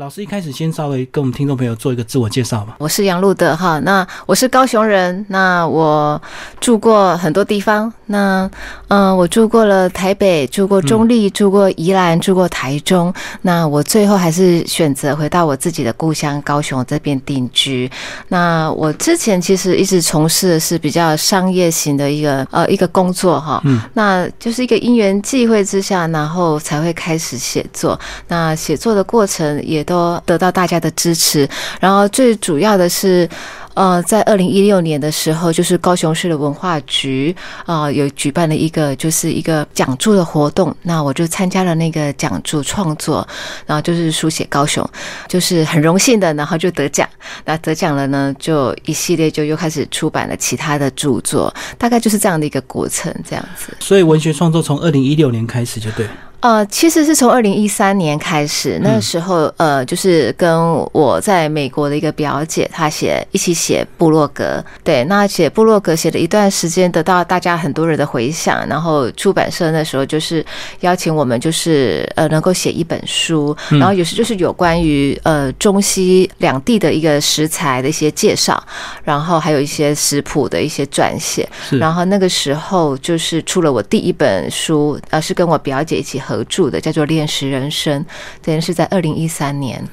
[0.00, 2.76] 老师一开始先稍微跟我们听众朋友做一个自我介绍吧。
[2.78, 6.20] 我是杨路德哈，那我是高雄人，那我
[6.58, 8.50] 住过很多地方，那
[8.88, 17.90] 嗯，我住过了台北，住过中立，住过宜兰，住过台中，那我最后还是选择回到我自己的故乡高雄这边定居。
[18.28, 28.00] 那我之前其实一直从事的是比较商业型的一个呃一个工作哈，嗯，那就是一个因缘际会之下，然后才会开始写作。
[28.28, 29.86] 那写作的过程也。
[29.90, 31.48] 都得到大家的支持，
[31.80, 33.28] 然后最主要的是，
[33.74, 37.34] 呃，在二零一六年的时候，就是高雄市的文化局
[37.66, 43.26] 啊，有举办了一个就是一个讲座的活动，那我就参加了那个讲座创作，
[43.66, 44.88] 然后就是书写高雄，
[45.26, 47.08] 就是很荣幸的，然后就得奖，
[47.44, 53.76] 那得奖了呢，就一系列就又开始出版了其他的著作，大概就是这样的一个过程，这样子。
[53.80, 56.06] 所以文学创作从二零一六年开始就对。
[56.40, 70.42] 呃，其实是从二零一三年开始，那时候呃，就是跟我在美国的一个表姐，她写一起写部落格，对，那写部落格写了一段时间，得到大家很多人的回响，然后出版社那时候就是
[70.80, 78.62] 邀请我们，就是呃，能够写一本书，然后有时就是有关于呃中西两地的一个食材的一些介绍，
[79.04, 86.18] 然后还有一些食谱的一些撰写，然后那个时候就是出了我第一本书，呃，是跟我表姐一起。
[86.29, 88.04] 合合著的叫做《恋食人生》，
[88.40, 89.84] 这是在二零一三年。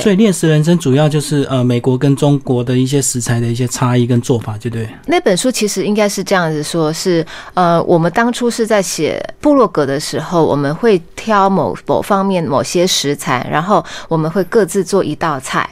[0.00, 4.88] 所以《猎食人生》主要就是呃美国跟中国的一些食材的一些差异跟做法，对不对？
[5.06, 15.66] 那本书其实应该是这样子说，是呃我们当初是在写部落格的时候，我们会挑某某方面某些食材，然后我们会各自做一道菜，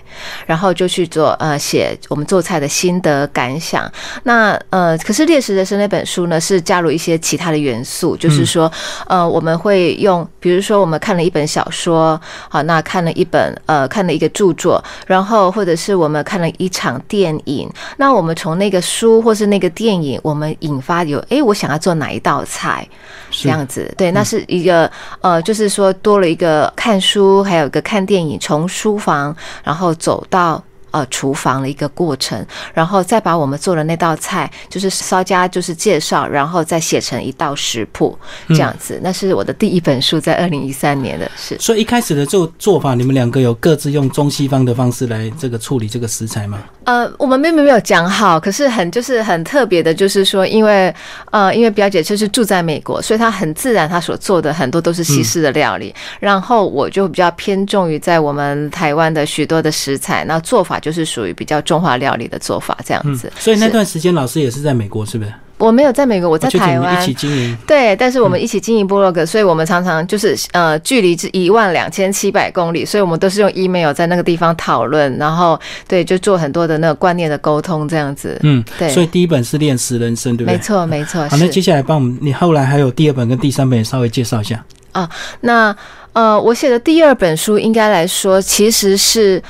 [0.47, 3.91] 然后就去做呃写我们做菜的心得感想。
[4.23, 8.73] 那呃可是《猎食人生》那本书呢，是加入一些其他的元素，就是说
[9.07, 14.14] 呃我们会用，比如说我们看了一本小说，好，那看了一本呃看了。
[14.15, 22.87] 一个著作，然后或者是我们看了一场电影，那我们从那个书或是那个电影，我们引发有哎，我想要做哪一道菜，
[23.31, 30.63] 这样子，对，那是一个呃，就是说多了一个看书，还有一个看电影，从书房然后走到。
[30.95, 38.17] 呃，厨房的一个过程，然后再把我们做的那道菜，就是稍加就是介绍，然后再写成一道食谱
[38.51, 39.01] 这样子。
[39.03, 41.59] 那是我的第一本书，在二零一三年的是。
[41.59, 46.63] 所以一开始的做做法，你们两个有各自用中西方的方式来这个处理这个食材吗？
[46.85, 50.95] 呃，我们妹妹没有讲好，可是很就是很特别的，就是说，因为
[51.33, 55.93] 呃，因为表姐就是住在美国，所以她很自然，她所做的很多都是西式的料理。
[56.21, 60.79] 然后我就比较偏重于在我们台湾的许多的食材，那做法。
[60.85, 63.33] 就是属于比较中华料理的做法，这样子。
[63.39, 65.33] 所以那段时间老师也是在美国，是不是？
[65.57, 67.57] 我没有在美国，我在台湾一起经营。
[67.67, 75.59] 对，但是我们一起经营部落格，所以我们常常就是呃，距离是一万两千七百公里，所以我们都是用 email 在那个地方讨论，然后
[75.89, 78.39] 对，就做很多的那个观念的沟通，这样子。
[78.43, 78.91] 嗯，对。
[78.91, 80.57] 所以第一本是《炼食人生》，对不对？
[80.57, 81.27] 没错，没错。
[81.29, 84.63] 好，那接下来帮我们，你后来还有第二本跟第三本，稍微介绍一下
[84.93, 85.09] 啊。
[85.41, 85.75] 那
[86.13, 89.41] 呃，我写的第二本书，应该来说其实是。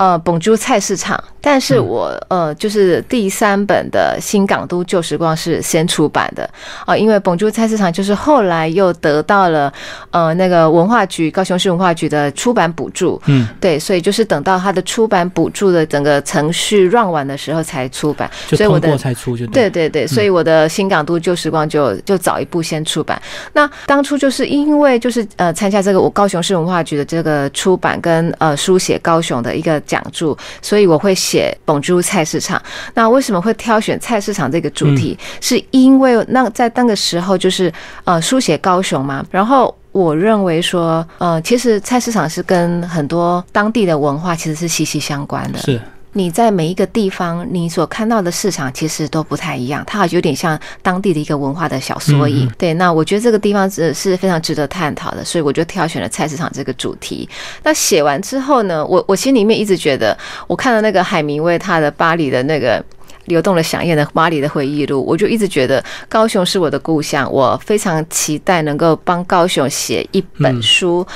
[0.00, 6.48] 呃，本州菜市场，但是我呃，就是第三本的新港都旧时光是先出版的。
[6.86, 9.72] 啊，因为本珠菜市场就是后来又得到了
[10.10, 23.20] 呃那个文化局高雄市文化局的出版补助，嗯，对，所以就是等到它的出版补助的整个程序 run 完的时候才出版，所以我的才出就对对对，所以我的新港都旧时光就就早一步先出版。
[23.54, 29.80] 那当初就是因为就是呃参加这个我高雄市文化局的这个出版跟呃书写高雄的一个。
[29.86, 32.60] 讲注，所以我会写蹦珠菜市场。
[32.94, 35.16] 那为什么会挑选菜市场这个主题？
[35.40, 37.72] 是因为那在那个时候就是
[38.04, 39.24] 呃书写高雄嘛。
[39.30, 45.58] 然后我认为说，呃，其实菜市场是跟很多当地的文化其实是息息相关的。
[45.60, 45.80] 是。
[46.12, 52.50] 你在每一个地方，你所看到的市场其实都不太一样，它好像有点像当地的一个文化的小缩影。
[52.58, 57.28] 对，那我觉得这个地方是是非常值得探讨的，所以我就挑选了菜市场这个主题。
[57.62, 62.84] 那写完之后呢，我我心里面一直觉得，我看到那个海明威他的巴黎的那个。
[63.30, 71.06] 流动了响艳的巴黎的回忆录，我就一直觉得高雄是我的故乡，我非常期待能够帮高雄写一本书。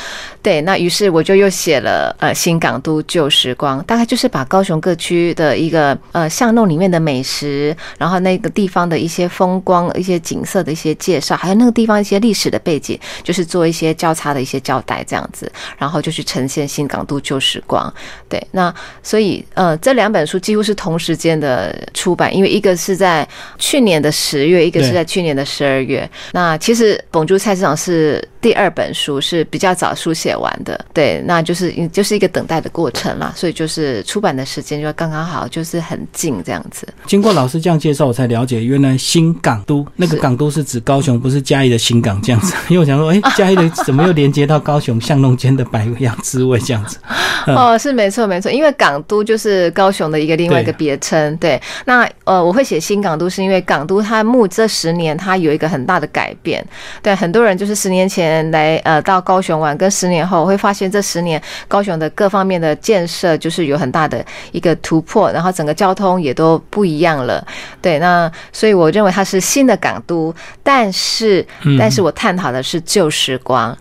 [0.41, 17.93] 对，那于是我就又写了呃新港都旧时光，大概就是把高雄各区的一个呃巷弄里面的美食，然后那个地方的一些风光、一些景色的一些介绍，还有那个地方一些历史的背景，就是做一些交叉的一些交代这样子，然后就去呈现新港都旧时光。
[18.29, 18.73] 对，那
[19.03, 21.75] 所以呃这两本书几乎是同时间的。
[21.95, 23.25] 出版，因为一个是在
[23.57, 26.11] 去年的十月，一个是在去年的十二月。
[26.33, 28.29] 那其实本珠菜市场是。
[28.45, 36.87] 第二本书是比较早书写完的，对，那就是就是一个等待的过程啦，所以就是出版的时间就刚刚好，就是很近这样子。
[37.07, 42.55] 经过老师这样介绍，我才了解原来新港都那个港都是指高雄，不是嘉义的新港这样子。
[42.69, 46.99] 因为我想说，哎，嘉义的怎么又连接到高雄巷弄间的百样滋味这样子？
[47.49, 51.35] 哦，是没错没错，因为港都就是高雄的一个另外一个别称。
[51.39, 56.63] 对，那呃，我会写新港都是因为港都它目这十年它有一个很大的改变。
[57.03, 58.34] 对，很多人就是十年前。
[58.51, 67.45] 来呃，到高雄玩，跟十年后会发现这十年高雄的各方面的建设就是有很大的一个突破，然后整个交通也都不一样了。
[67.81, 71.47] 对，那所以我认为它是新的港都，但是
[71.79, 73.71] 但是我探讨的是旧时光。
[73.71, 73.79] 嗯，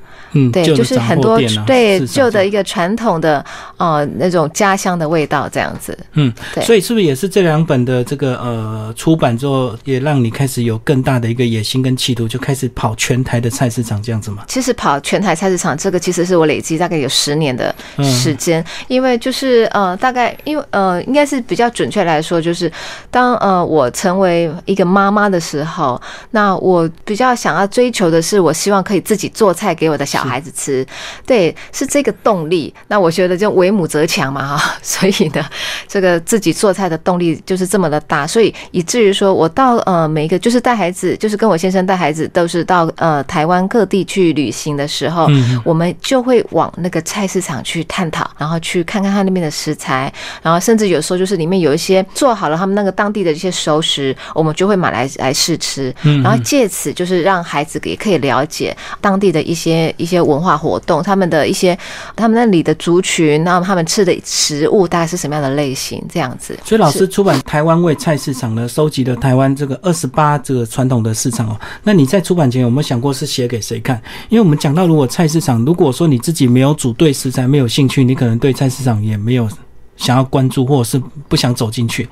[0.52, 3.44] 对，就是很多对旧的一个传统的
[3.78, 5.98] 呃那种家乡的味道这样子。
[6.14, 14.44] 嗯，对，所以是不是也是这两本的这个呃出版之后，也让你开始有更大的一个野心跟企图，就开始跑全台的菜市场这样子吗？
[14.48, 22.72] 其实跑全台菜市场这个其实是我累积大概有十年的时间，因为就是呃大概因为呃应该是比较准确来说，就是
[23.12, 26.02] 当呃我成为一个妈妈的时候，
[26.32, 30.23] 那我比较想要追求的是，我希望可以自己做菜给我的小。
[30.24, 30.86] 小孩子吃，
[31.26, 32.74] 对，是这个动力。
[32.88, 35.46] 那我觉得就为母则强嘛，哈， 所以呢，
[35.88, 45.28] 这个自己做菜的动力就是这么的大，所以以至于说我到呃每一个就是带孩子，就是跟我先生带孩子，都是到呃台湾各地去旅行的时候，
[45.64, 50.12] 我们就会往那个菜市场去探讨，然后去看看他那边的食材，
[50.42, 55.94] 然后甚至有时候就是里面有一些做好了他们那个当地的一些熟食，我们就会买来来试吃，
[56.24, 60.13] 然后借此就是让孩子也可以了解当地的一些一些。
[60.14, 61.76] 一些文化活动，他们的一些
[62.16, 66.04] 他们那里的族群，那他们吃的食物大概是什么样的类型？
[66.08, 66.56] 这样子。
[66.64, 71.60] 所以老师出版《台湾味菜市场》呢，收集了台湾这个二十八这个传统的市场哦。
[71.82, 74.00] 那你在出版前有没有想过是写给谁看？
[74.30, 79.50] 因为我们讲到，如果菜市场，如果说你自己没有煮对食材，没有兴趣，你可能对菜市场也没有。
[79.96, 82.08] 想要关注或者是不想走进去，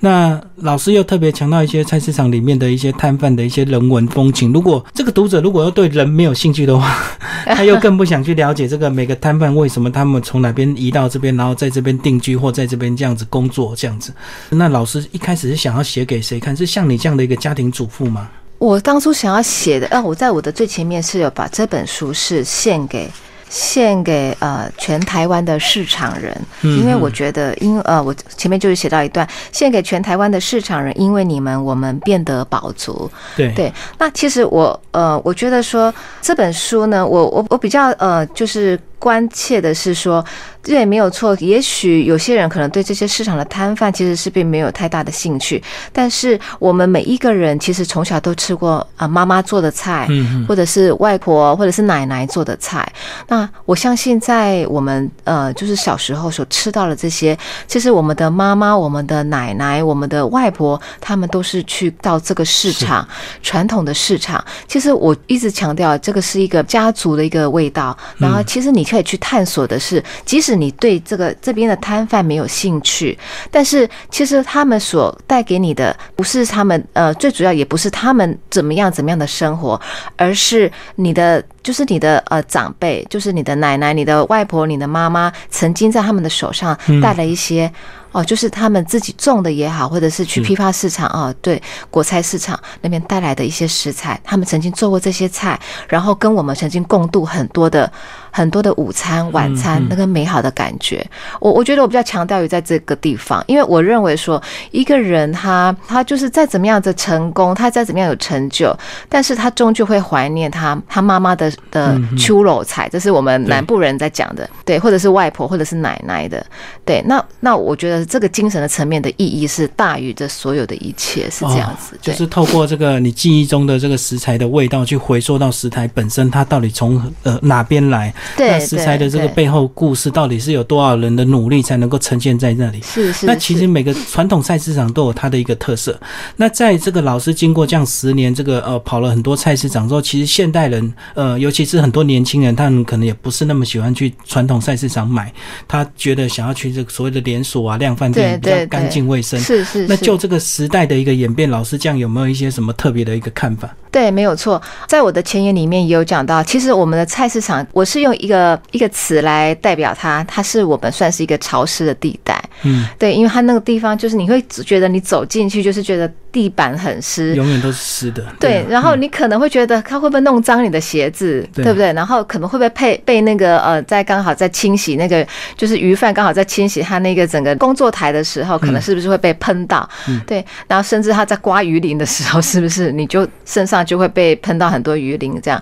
[0.00, 4.52] 那老师又特别强调一些菜市场里面的一些摊贩的一些人文风情。
[4.52, 6.96] 如果这个读者如果要对人没有兴趣的话，
[7.46, 14.12] 他又更不想去了解这个每个摊贩为什么他们从哪边移到这边，然后在这边定居或在这边这样子工作这样子。
[14.50, 16.56] 那老师一开始是想要写给谁看？
[16.56, 18.28] 是像你这样的一个家庭主妇吗？
[18.58, 23.08] 我当初想要写的，呃，我在我的最前面是有把这本书是献给。
[23.50, 33.10] 献给呃全台湾的市场人，因为我觉得，因呃我前面就是写到一段，献给全台湾的市场人，因为你们我们变得饱足。
[33.36, 33.52] 对。
[33.54, 35.92] 对，那其实我呃我觉得说
[36.22, 40.24] 这本书呢，我我我比较呃就是关切的是说。
[40.62, 50.06] 这也没有错，也许有些人可能对这些市场的摊贩其实是并没有太大的兴趣，但是我们每一个人其实从小都吃过啊妈妈做的菜，
[50.46, 52.86] 或者是外婆或者是奶奶做的菜。
[53.26, 57.34] 那我相信在我们呃就是小时候所吃到的这些，
[57.66, 63.08] 其实我们的妈妈、我们的奶奶、我们的外婆，他们都是去到这个市场
[63.42, 64.44] 传统的市场。
[64.68, 67.96] 其实我一直强调，这个是一个家族的一个味道。
[68.18, 73.16] 然后其实你可以去探索的是，即使你对这个这边的摊贩没有兴趣，
[73.50, 79.80] 但是其实他们所带给你的不是他们呃，最主要也不是他们怎么样怎么样的生活，
[80.16, 87.72] 而是你的就是你的呃长辈，就是你的奶奶、你的外婆、你的妈妈，曾经在他们的手上带了一些。
[88.12, 97.90] 哦，就是他们自己种的也好，或者是去批发市场啊，对，果菜市场那边带来的一些食材，他们曾经做过这些菜，然后跟我们曾经共度很多的
[98.32, 101.06] 很多的午餐、晚餐，那个美好的感觉。
[101.38, 108.76] 我我觉得我比较强调于在这个地方，因为我认为说一个人他他就是再怎么样的成功，他再怎么样有成就，
[109.08, 116.44] 但是他终究会怀念他他妈妈的的秋肉菜，这是我们南部人在讲的，对，或者是外婆或者是奶奶的，
[116.84, 117.99] 对，那那我觉得。
[118.06, 121.98] 这个精神的层面的意义是大于这所有的一切，是这样子。
[122.00, 128.12] 就是透过这个你记忆中的这个食材的味道，去回溯到食材本身，它到底从呃哪边来？
[128.36, 132.80] 对，那食材的这个背后故事，到底是有多少人的努力才能够呈现在那里？
[132.82, 133.26] 是是。
[133.26, 135.98] 那其实每个传统菜市场都有它的一个特色。
[136.36, 145.32] 那在这个老师经过这样十年，这个呃跑了很多菜市场之后，其实现代人呃，尤其是很多年轻人，他们可能也不是那么喜欢去传统菜市场买，
[145.68, 147.89] 他觉得想要去这个所谓的连锁啊量。
[147.96, 149.86] 饭店比较干净卫生，是是。
[149.86, 153.68] 那就这个时代的一个演变，老师这样有没有一些什么特别的一个看法？
[153.90, 154.60] 对，没有错。
[154.86, 162.40] 在我的前言里面也有讲到，其实我们的菜市场，我是用一个一个词来代表它，它是我们算是一个潮湿的地带。
[162.62, 168.24] 嗯，对，因为它那个地方就是你会觉得你走进去就是觉得地板很湿，永远都是湿的。
[168.38, 171.92] 对，啊然后你可能会觉得它会不会弄脏你的鞋子，对对不对？
[171.92, 175.26] 然后可能会不会配被那个呃，在刚好在清洗那个
[175.56, 179.88] 就是鱼贩刚好在清洗他那个整个工作台的时候，可能是不是会被喷到？
[180.08, 185.40] 嗯对，然后甚至他在刮鱼鳞的时候，是不是你就身上就会被喷到很多鱼鳞？
[185.42, 185.60] 这样，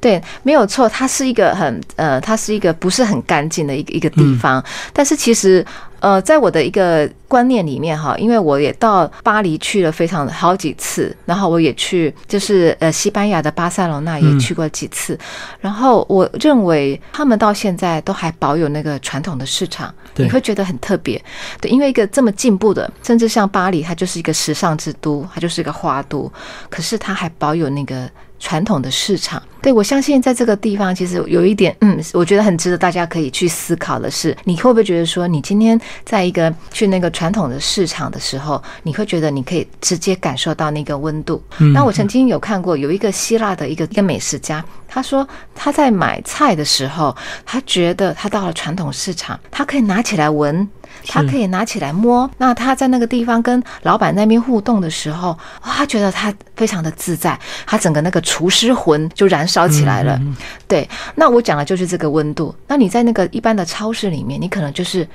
[0.00, 5.64] 对，没有错，它是一个很呃，它是一个不是很干净的一个一个地方，但是其实。
[6.00, 15.18] 呃，在我的一个观念里面哈，因为我也到巴黎去了非常好几次，然后我也去就是呃西班牙的巴塞罗那也去过几次，
[15.60, 21.22] 然后我认为他们到现在都还保有那个传统的市场，你会觉得很特别，
[21.60, 26.30] 对，因为一个这么进步的，甚至像巴黎，它就是一个时尚之都，它就是一个花都，
[26.70, 28.08] 可是它还保有那个。
[28.38, 41.42] 传统的市场，对我相信在这个地方，其实有一点，嗯，我觉得很值得大家可以去思考的是，你会不会觉得说，你今天在一个去那个传统的市场的时候，你会觉得你可以直接感受到那个温度？
[41.58, 50.68] 嗯那我曾经有看过有一个希腊的一个一个美食家，他说他在买菜的时候，他觉得他到了传统市场，他可以拿起来闻。
[51.08, 55.30] 他可以拿起来摸，那他在那个地方跟老板那边互动的时候，
[55.64, 60.20] 哇他觉得他非常的自在，他整个那个厨师魂就燃烧起来了。
[60.66, 62.54] 对，那我讲的就是这个温度。
[62.66, 65.08] 那你在那个一般的超市里面，你可能就是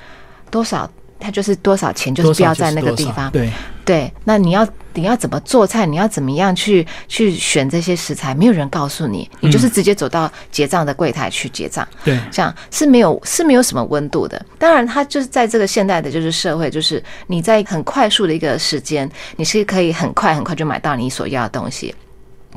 [0.50, 0.90] 多少，
[1.24, 3.30] 它就是多少钱，就是不要在那个地方。
[3.30, 3.50] 对，
[3.82, 11.88] 对，那你要你要怎么做菜，你要怎么样去去选这些食材，没有人告诉你，你就是直接走到结账的柜台去结账。
[12.04, 14.44] 对，这样是没有是没有什么温度的。
[14.58, 21.94] 当然，它就是在这个现代的就是社会，就是你在很快速的一个时间，你是可以很快很快就买到你所要的东西。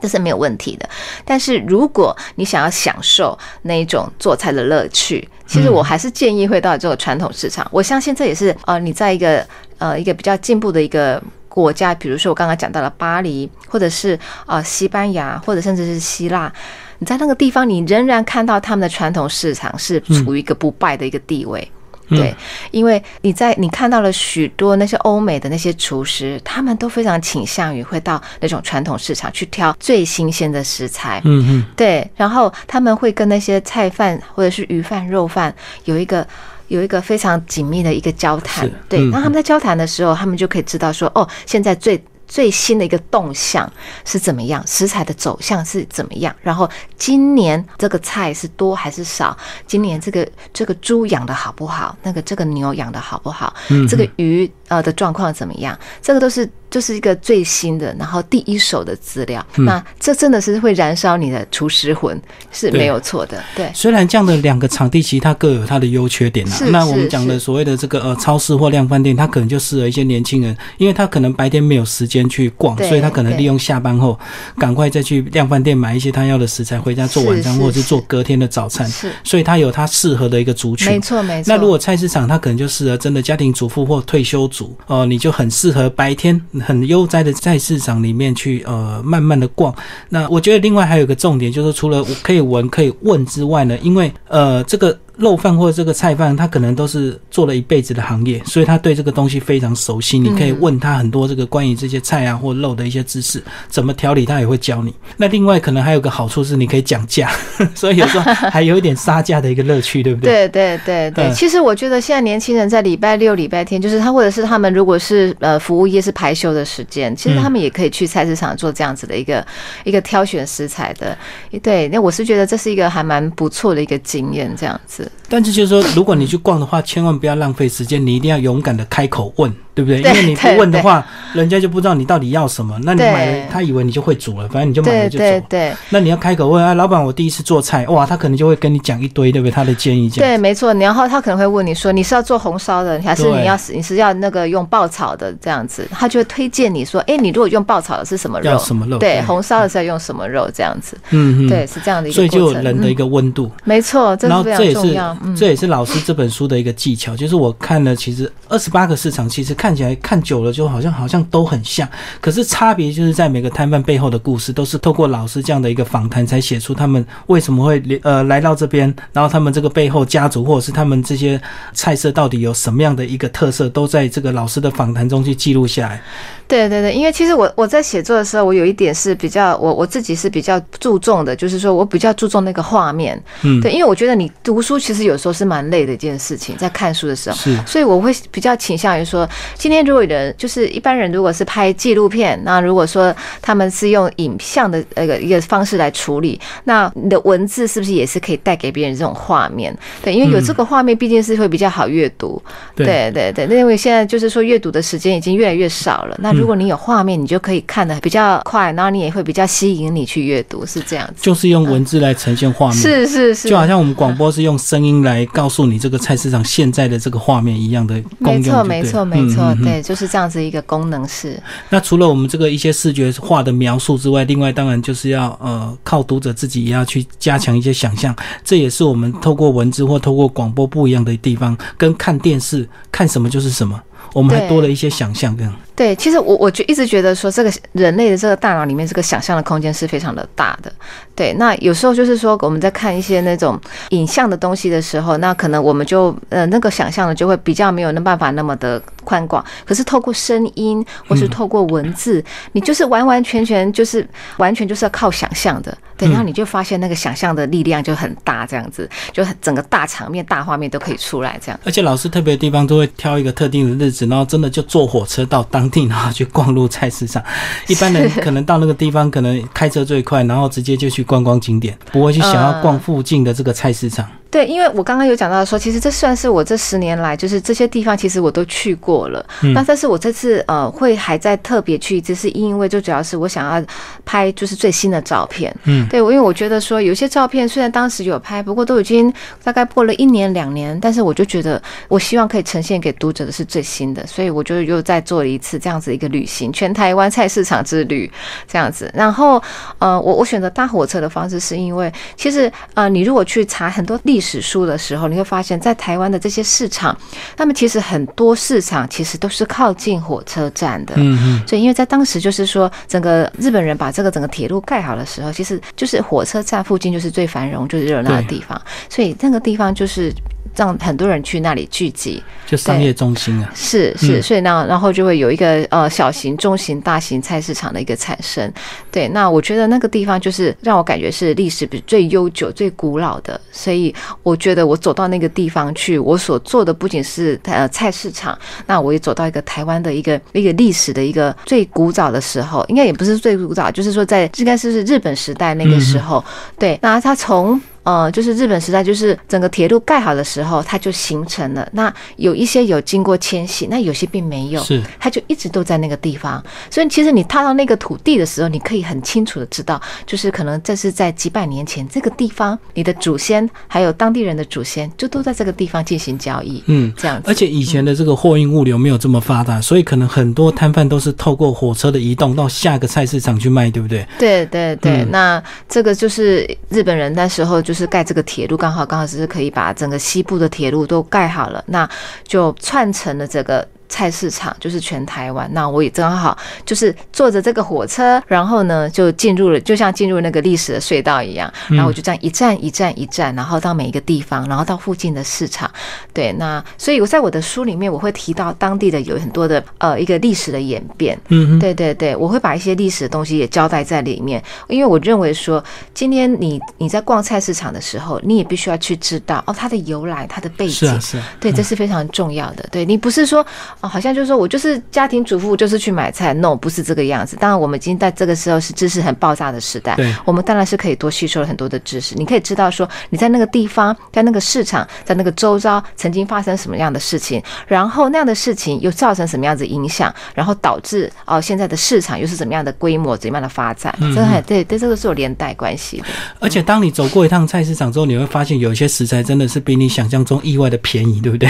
[0.02, 0.88] 这是没有问题的，
[1.26, 7.68] 但是如果你想要享受那一种做菜的乐趣，其实我还是建议会到这个传统市场。
[7.72, 9.46] 我相信这也是呃，你在一个
[9.78, 16.52] 呃一个比较进步的一个国家，比如说我刚刚讲到了巴黎，或者是呃西班牙，或者甚至是希腊，
[17.00, 21.72] 你在那个地方，你仍然看到他们的传统市场是处于一个不败的一个地位。
[22.10, 22.36] 对，
[22.72, 31.22] 因为你在你看到了许多那些欧美的那些厨师，他们都非常倾向于会到那种传统市场去挑最新鲜的食材。
[31.26, 35.54] 嗯嗯，对，然后他们会跟那些菜贩或者是鱼贩、肉贩
[35.86, 36.26] 有一个
[36.68, 38.74] 有一个非常紧密的一个交谈是。
[38.88, 42.02] 对，嗯那他们在交谈的时候，他们就可以知道说，哦，现在最。
[42.28, 43.72] 最新的一个动向
[44.06, 44.62] 是怎么样？
[44.68, 46.36] 食材的走向是怎么样？
[46.42, 49.36] 然后今年这个菜是多还是少？
[49.66, 51.96] 今年这个这个猪养的好不好？
[52.04, 53.54] 那个这个牛养的好不好？
[53.70, 55.78] 嗯这个鱼呃的状况怎么样？
[56.02, 59.46] 这个都是就是一个最新的，然后第一手的资料。
[59.56, 62.20] 嗯那这真的是会燃烧你的厨师魂，
[62.52, 63.42] 是没有错的。
[63.56, 66.58] 对，虽然这样的两个场地，其实它各有它的优缺点啊。
[66.70, 74.18] 那我们讲的所谓的这个呃超市或量贩店，它可能就适合一些年轻人，因为他可能白天没有时间去逛，所以他可能利用下班后
[74.58, 78.88] 赶快再去量贩店买一些他要的食材回家做晚餐，或者是做隔天的早餐。
[78.88, 80.92] 是所以他有他适合的一个族群。
[80.92, 81.54] 没错没错。
[81.54, 84.48] 那如果菜市场，它可能就适合真的家庭主妇或退休
[84.88, 89.76] 哦、你就很适合白天很悠哉的在市场里面去呃慢慢的逛。
[90.10, 94.98] 那我觉得另外还有一个重点，就是除了可以闻可以问之外呢，因为呃这个。
[95.18, 100.20] 肉贩或者这个菜贩，他可能都是做了一辈子的行业，所以他对这个东西非常熟悉。
[100.20, 104.94] 你可以问他很多这个关于这些菜啊或肉的一些知识，怎么调理他也会教你。
[105.18, 107.32] 那另外可能还有个好处是你可以讲价，
[107.74, 110.48] 所以有时候还有一点杀价的一个乐趣，对不对？
[110.48, 119.46] 对对对对，嗯其实我觉得现在年轻人在礼拜六、礼拜天，就是他或者是他们如果是呃服务业是排休的时间，其实他们也可以去菜市场做这样子的一个
[119.84, 121.18] 一个挑选食材的。
[121.64, 125.07] 对，那我是觉得这是一个还蛮不错的一个经验，这样子。
[125.30, 130.02] 但是就是说，如果你去逛的话，千万不要浪费时间，你一定要勇敢的开口问，对不对？
[130.02, 132.76] 因为你不问的话，人家就不知道你到底要什么。
[132.82, 135.24] 那你买了，他以为你就会煮了，反正你就买了就走。
[135.24, 139.52] 对对那你要开口问啊，老板，我第一次做菜，哇，他可能就会跟你讲一堆，对不对？
[139.52, 140.32] 他的建议这样。
[140.32, 140.74] 对，没错。
[140.74, 145.88] 然后他可能会问你说，你是要做红烧的，还是你要你是要那个用爆炒的这样子？
[145.92, 148.50] 他就会推荐你说，哎，你如果用爆炒的是什么肉？
[148.50, 150.50] 要什么肉对，红烧的是要用什么肉？
[150.52, 150.98] 这样子。
[151.12, 152.48] 嗯嗯，对，是这样的一个所以就。
[152.48, 153.52] 有人的一嗯个温度。
[153.66, 155.18] 没错，这是非常然后这也是重要。
[155.22, 161.86] 嗯，这也是老师这本书的一个技巧，就是我看了其实二十八个市场，其实看看起来看久了就好像好像都很像，
[162.22, 171.38] 可是差别就是在每个摊贩背后的故事，都是透过老师这样的一个访谈才写出他们为什么会呃来到这边，然后他们这个背后家族或者是他们这些
[171.74, 176.02] 菜色到底有什么样的一个特色，都在这个老师的访谈中去记录下来。
[176.48, 183.22] 对对对，因为其实我我在写作的时候，我有一点是比较我我自己是比较注重的，就是说我比较注重那个画面。
[183.42, 199.78] 嗯，对，因为我觉得你读书其实有时候是蛮累的一件事情，在看书的时候，是，所以我会比较倾向于说，今天如果有人就是一般人如果是拍纪录片，那如果说他们是用影像的那个一个方式来处理，那你的文字是不是也是可以带给别人这种画面？
[200.02, 202.42] 对，因为有这个画面，毕竟是会比较好阅读。
[202.74, 206.38] 对对对，那因为现在就是说阅读的时间已经越来越少了，那。
[206.38, 211.14] 如果你有画面，你就可以看的比较快，然后你也会比较吸引你去阅读，是这样子。
[211.20, 218.44] 就是用文字来呈现画面，是是是，就好像我们广播是用声音来告诉你这个菜市场现在的这个画面一样的功用。
[218.44, 221.42] 没错没错没错，对，就是这样子一个功能是。
[221.70, 233.80] 那除了我们这个一些视觉化的描述之外，另外当然就是要呃靠读者自己也要去加强一些想象，这也是我们透过文字或透过广播不一样的地方，跟看电视看什么就是什么。
[234.14, 235.54] 我们还多了一些想象，这样。
[235.76, 240.74] 对，其实我我就一直觉得说，这个人类的这个大脑里面，这个想象的空间是非常的大的。
[241.14, 243.60] 对，那有时候就是说，我们在看一些那种
[243.90, 249.44] 影像的东西的时候，那可能我们就呃那个想象的就会比较没有那办法那么的宽广。
[249.66, 252.24] 可是透过声音或是透过文字，
[252.54, 255.78] 你就是完完全全就是完全就是要靠想象的。
[255.98, 261.60] 对，然后你就发现那个想象的力量就很大，这样子，就整个大场面、大画面都可以出来这样。
[261.66, 267.24] 而且老师特别的地方都会挑一个特定的日子，然后真的就坐火车到当地，然后去逛路菜市场。
[267.68, 274.08] 一般人可能到那个地方，可能开车最快，然后直接就去观光景点，不会去想要逛附近的这个菜市场。
[274.30, 279.26] 对，因为我刚刚有讲到说，其实这算是我这十年来，就是这些地方其实我都去过了。
[279.54, 283.66] 那但是我这次呃会还在特别去，只是因为就主要是我想要
[284.06, 285.56] 拍就是最新的照片。
[285.64, 289.12] 嗯，对，我因为我觉得说有些照片虽然当时有拍，不过都已经
[289.44, 298.12] 大概过了一年两年，但是我就觉得我希望可以呈现给读者的是最新的，所以我就又再做了一次这样子一个旅行，全台湾菜市场之旅
[298.48, 298.92] 这样子。
[298.94, 299.42] 然后
[299.80, 304.28] 呃，我我选择搭火车的方式是因为其实呃，你如果去查很多历史。
[304.38, 306.96] 史书的时候，你会发现在台湾的这些市场，
[307.38, 310.94] 那么其实很多市场其实都是靠近火车站的。
[310.98, 311.48] 嗯嗯。
[311.48, 318.62] 所以，因为在当时就是说，整个日本人把这个整个铁路盖好的时候，其实就是火车站附近就是最繁荣、最热闹的地方。
[318.90, 320.14] 所以那个地方就是。
[320.58, 328.52] 让很多人去那里聚集，就商业中心啊，是是，所以那然后就会有一个呃小型、中型、大型菜市场的一个产生。
[328.92, 333.94] 对，那我觉得那个地方就是让我感觉是历史最悠久、最古老的，所以
[334.24, 346.24] 我觉得我走到那个地方去，我所做的不仅是呃菜市场，那我也走到一个台湾的一个一个历史的一个最古早的时候，应该也不是最古早，就是说在应该是是日本时代那个时候。
[346.58, 347.62] 对，那他从。
[347.88, 351.66] 呃，就是日本时代，就是整个铁路盖好的时候，它就形成了。
[351.72, 356.44] 那有一些有经过迁徙，那有些并没有，是它就一直都在那个地方。
[356.70, 366.62] 所以其实你踏到那个土地的时候，你可以很清楚的知道，就是可能这是在几百年前这个地方，你的祖先还有当地人的祖先就都在这个地方进行交易。
[366.66, 367.22] 嗯，这样。
[367.24, 374.06] 而且以前的这个货运物流没有这么发达，所以可能很多摊贩都是透过火车的移动到下个菜市场去卖，对不对？
[374.20, 377.77] 对对对，那这个就是日本人那时候就。
[377.77, 381.88] 是是盖这个铁路，刚好刚好是可以把整个西部的铁路都盖好了，那
[382.24, 383.68] 就串成了这个。
[383.90, 395.70] 菜市场就是全台湾，那我也正好就是坐着这个火车，然后呢就进入了，就像进入那个历史的隧道一样，然后我就这样一站一站一站，然后到每一个地方，然后到附近的市场。
[396.14, 401.18] 对，那所以我在我的书里面我会提到当地的有很多的呃一个历史的演变。
[401.30, 410.74] 嗯，对对对，我会把一些历史的东西也交代在里面，因为我认为说今天你你在逛菜市场的时候，你也必须要去知道哦它的由来、它的背景。
[410.74, 411.22] 是啊，是。
[411.40, 412.68] 对，这是非常重要的。
[412.72, 413.46] 对你不是说。
[413.82, 416.34] 哦，好像就是说我就是家庭主妇，就是去买菜。
[416.34, 417.38] No，不是这个样子。
[417.38, 419.96] 当然，我们已经在这个时候是知识很爆炸的时代。
[419.96, 422.16] 对，我们当然是可以多吸收了很多的知识。
[422.16, 433.96] 你可以知道说你在那个地方，在那个市场，在那个周遭曾经发生什么样的事情，然后那样的事情又造成什么样子影响，然后导致哦现在的市场又是怎么样的规模，怎么样的发展？
[434.00, 436.06] 真的很对，对这个是有连带关系的。
[436.40, 441.48] 而且当你走过一趟菜市场之后，你会发现有一些食材真的是比你想象中意外的便宜，对不对？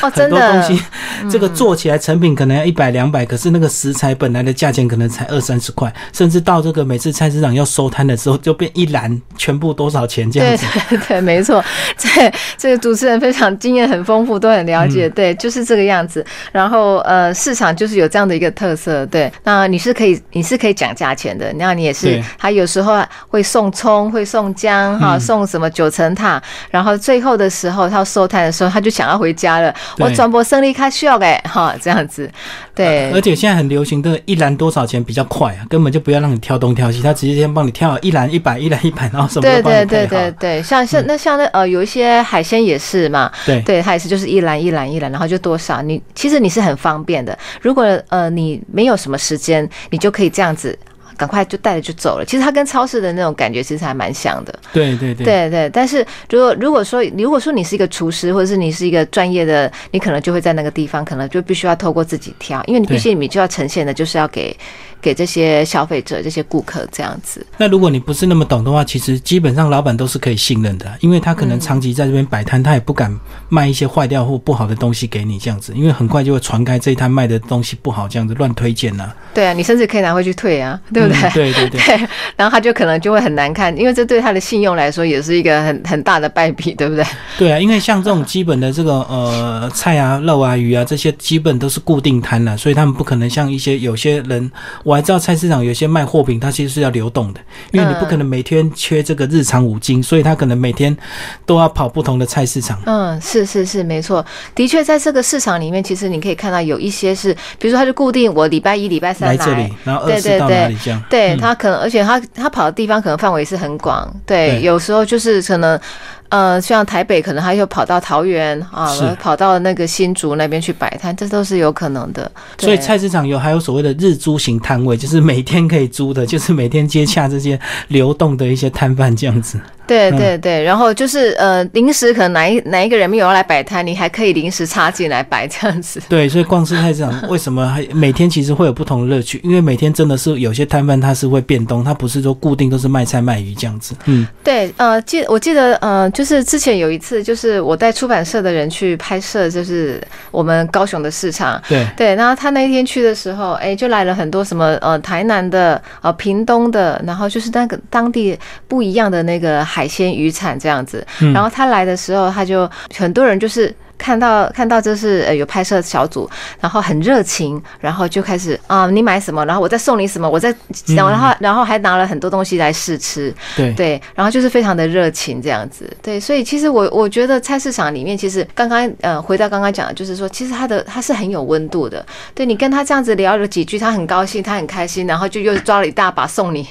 [0.00, 0.62] 哦， 真的。
[0.62, 0.82] 东西
[1.30, 1.49] 这个。
[1.50, 10.66] 做起来成品可能要一百两百，可是那个食材本来的价钱可能才二三十块，甚至到这个每次菜市场要收摊的时候，就变一篮全部多少钱这样子。
[10.88, 11.62] 对 对对，没错。
[11.98, 15.08] 这，这个主持人非常经验很丰富，都很了解。
[15.10, 16.24] 对，就是这个样子。
[16.52, 19.04] 然后呃，市场就是有这样的一个特色。
[19.06, 29.74] 对，那你是可以你是可以讲价钱的，那你也是，他有时候会送葱，会送姜，哈，送什么九层塔，然后最后的时候他要收摊的时候，他就想要回家了。
[29.98, 32.30] 我转播胜利开需要给哈这样子。
[32.74, 50.78] 对，而且现在很流行的一篮多少钱比较快啊，根本就不要让你挑东挑西，他直接先帮你挑一篮一百，一篮一百，然后什么对对对对对，像像那像那呃有一些海鲜也是嘛，对对，它也是就是一篮一篮一篮，然后就多少你其实你是很方便的，如果呃你没有什么时间，你就可以这样子。
[51.20, 52.24] 赶快就带着就走了。
[52.24, 54.58] 其实它跟超市的那种感觉其实还蛮像的。
[54.72, 55.70] 对对对对对。
[55.70, 64.56] 但是如果如果说如果说你是一个厨师，或者是你是一个专业的，你可能就会在那个地方，可能就必须要透过自己挑，因为你必须你就要呈现的就是要给
[65.02, 67.44] 给这些消费者、这些顾客这样子。
[67.58, 73.14] 那如果你不是那么懂的话，其实基本上老板都是可以信任的，因为他可能长期在这边摆摊，他也不敢
[73.48, 79.12] 卖一些坏掉或不好的东西给你这样子，因为很快就会传开这一摊卖的东西不好，这样子乱推荐呢。
[79.34, 81.52] 对啊，你甚至可以拿回去退啊，对不对？
[81.52, 82.08] 对对 对。
[82.36, 87.04] 然后他就可能就会很难看，因为这对他的信用来说也是一个很 很大的败笔，对不对？
[87.38, 94.50] 对啊，因为像这种基本的这个呃菜啊、肉啊、鱼啊这些，基本都是固定摊了，所以他们不可能像一些有些人，
[94.84, 97.40] 我还知道菜市场有些卖货品，它其实是要流动的，
[97.72, 100.96] 因为你不可能每天缺这个日常五金，所以他可能每天
[101.44, 102.80] 都要跑不同的菜市场。
[102.86, 111.78] 嗯，是是是，没错，的确在这个市场里面，其实你可以看到有一些是，比如说他就固定我礼拜一、礼拜三来这里，然后二四到哪里这样，对他可能。
[111.80, 115.80] 而且他他跑的地方可能范围是很广，对，有时候就是可能，
[116.28, 118.88] 呃，像台北可能他又跑到桃园啊，
[119.20, 122.30] 跑到那个新竹那边去摆摊，这都是有可能的。
[122.58, 127.58] 所以菜市场有还有所谓的日租型摊位，就是每天可以租的，就是每天接洽这些
[127.88, 129.58] 流动的一些摊贩这样子。
[129.90, 136.00] 对对对，然后就是呃，临时可能哪一哪一个人没有要来摆摊，你还可以临时插进来摆这样子。
[136.08, 139.40] 对，所以逛市菜市场为什么还每天其实会有不同的乐趣？
[139.42, 143.96] 因为每天真的是有些摊贩他是会变动，他不是说固定都是卖菜卖鱼这样子。
[144.04, 150.00] 嗯，对，呃，记我记得呃，就是之前有一次，就是我带出版社的人去拍摄，就是
[150.30, 151.60] 我们高雄的市场。
[151.68, 159.79] 对对，然后他那一天去的时候，哎，就来了很多什么呃台南的呃屏东的，然后就是那个当地不一样的那个海。
[159.80, 163.74] 海鲜渔产这样子，然后他来的时候，他就很多人就是。
[164.00, 170.54] 看到看到这是呃有拍摄小组，然后很热情，然后就开始啊你买什么，然后我再送你什么，我再
[170.86, 173.74] 然后然后还拿了很多东西来试吃，对。
[173.74, 186.66] 对，然后就是非常的热情这样子，对，所以其实我我觉得菜市场里面其实刚刚呃回到刚刚讲的就是说，其实他的他是很有温度的，对你跟他这样子聊了几句，他很高兴，他很开心，然后就又抓了一大把送你，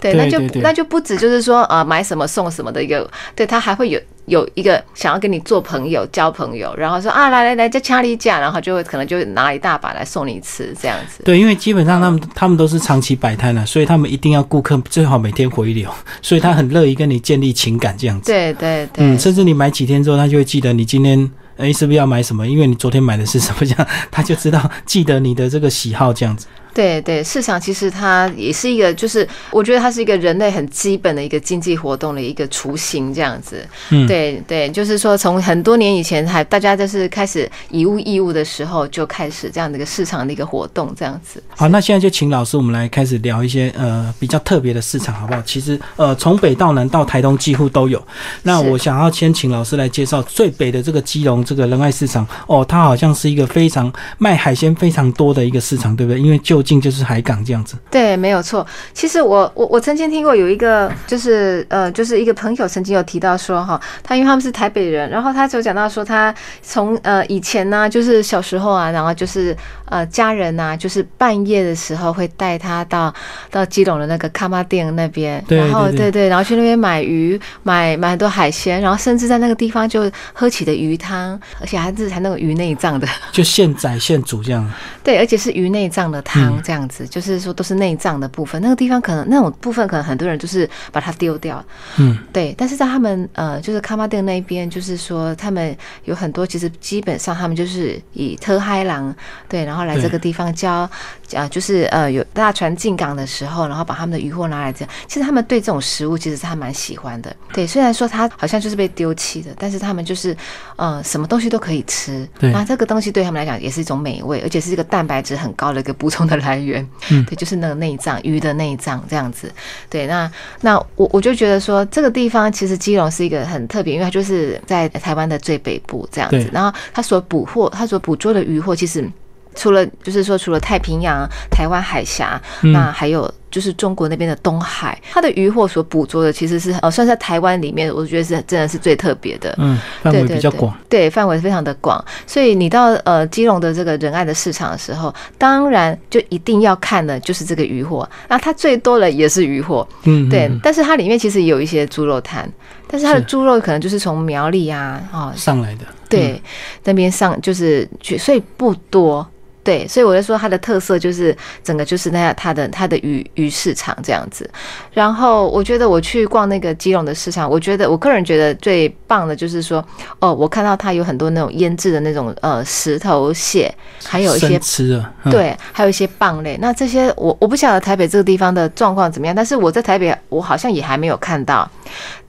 [0.00, 4.00] 对，那就那就不止就是说啊买什么送什么的一个，对他还会有。
[4.26, 11.22] 有一个想要跟你做朋友、交朋友，然后说啊，来来来，在家里讲，然后就会可能就拿一大把来送你吃，这样子。
[11.24, 15.90] 对，因为基本上他们他们都是长期摆摊的，所以他们一定要顾客最好每天回流，
[16.22, 18.32] 所以他很乐意跟你建立情感这样子。
[18.32, 19.04] 对对对。
[19.04, 26.46] 嗯，甚至你买几天之后，他就会记得你今天哎是不是要买什么，因为你昨天买的是什么，这样他就知道记得你的这个喜好这样子。
[26.74, 33.64] 对对，市场其实它也是一个，就是我觉得它是一个人类很基本的一个经济活动的一个雏形，这样子。
[33.90, 41.42] 嗯，对对，就是说从很多年以前，还大家就是开始以物易物的时候，就开始这样的一个市场的一个活动，这样子。
[41.54, 45.40] 好，那现在就请老师我们来开始聊一些呃比较特别的市场，好不好？
[45.42, 48.04] 其实呃从北到南到台东几乎都有。
[48.42, 56.20] 那我想要先请老师来介绍最北的这个基隆这个仁爱市场哦，它好像是一个非常卖海鲜非常多的一个市场，对不对？
[56.20, 58.66] 因为就近就是海港这样子，对，没有错。
[58.92, 73.14] 其实我我我曾经听过有一个，就是呃，就是一个朋友曾经有提到说，哈，他因为他们是台北人，然后他就讲到说，他从呃以前呢，就是小时候啊，然后就是呃家人呐，就是半夜的时候会带他到
[73.50, 84.70] 到基隆的那个卡玛店那边，然后对对，然后去那边买鱼，买买很多海鲜，然后甚至在那个地方就喝起的鱼汤，而且还是还那个鱼内脏的，就现宰现煮这样。
[85.02, 88.60] 对，而且是鱼内脏的汤，脏这样子，就是说都是内脏的部分。
[88.62, 91.64] 那个地方可能那种部分可能很多人就是把它丢掉，
[91.98, 92.54] 嗯，对。
[92.56, 99.14] 但是在他们呃，就是卡马丁那边，就是说他们有很多，其实基本上他们就是以特嗨狼
[99.48, 100.88] 对，然后来这个地方教，
[101.34, 104.94] 啊，就是呃有大船进港的时候，然后把他们的渔获拿来这样。
[105.06, 107.66] 其实他们对这种食物其实是还蛮喜欢的，对。
[107.66, 110.36] 虽然说它好像就是被丢弃的，但是他们就是
[110.76, 112.52] 呃什么东西都可以吃，对。
[112.52, 116.86] 那这个东西对他们来讲也是一种美味，而且是一个蛋白质很高的一个补充的来源。
[117.10, 119.52] 嗯，对，就是那个内脏鱼的内脏这样子。
[119.88, 120.30] 对，那
[120.60, 126.48] 那我我就觉得说这个地方其实基隆是一个很特别，因为它就是在台湾的最北部这样子。
[126.52, 129.08] 然后它所捕获、它所捕捉的鱼获，其实
[129.54, 133.32] 除了就是说除了太平洋、台湾海峡，那还有。
[133.54, 139.54] 就是中国那边的东海，它的渔获所捕捉的其实是呃，算在台湾里面，我觉得是真的是最特别的。
[139.58, 142.04] 嗯，范围比较广，对，范围非常的广。
[142.26, 148.08] 所以你到呃基隆的这个仁爱的市场的时候，当然就一定要看的就是这个渔获。
[148.26, 150.50] 那它最多的也是渔获，嗯，对。
[150.60, 152.50] 但是它里面其实有一些猪肉摊，
[152.88, 156.42] 但是它的猪肉可能就是从苗栗啊啊上来的，对，
[156.82, 159.24] 那边上就是去，所以不多。
[159.64, 164.48] 对，所以我就说它的特色就是整个就是那样，它的它的鱼鱼市场这样子。
[164.92, 169.82] 然后我觉得我去逛那个基隆的市场，我觉得我个人觉得最棒的就是说，
[170.18, 173.74] 哦，我看到它有很多那种腌制的那种呃石头蟹，
[174.04, 176.58] 还有一些吃的，对，还有一些蚌类。
[176.60, 181.66] 那这些我我不晓得台北这个地方的状况怎么样，但是我在台北我好像也还没有看到。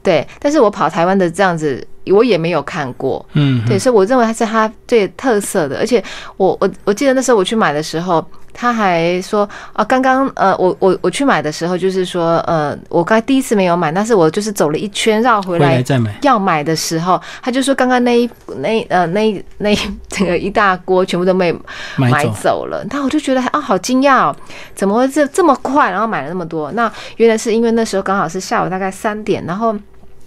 [0.05, 3.25] 对，但是我跑台湾的这样子，我也没有看过。
[3.33, 5.79] 嗯，对，所以我认为它是它最特色的。
[5.79, 6.01] 而且
[6.37, 16.15] 我我我记得那时候我去买的时候，他还说啊，刚刚呃，我我我去买的时候，就是说呃，我刚第一次没有买，但是我就是走了一圈绕回来再买。
[16.21, 19.75] 要买的时候，他就说刚刚那一那呃那那
[20.07, 21.51] 整个一大锅全部都被
[21.97, 22.85] 买走了。
[22.91, 24.35] 那我就觉得啊，好惊讶哦，
[24.75, 26.71] 怎么会这这么快，然后买了那么多？
[26.73, 29.75] 那原来是因为那时候刚好是下午大概三点，然后。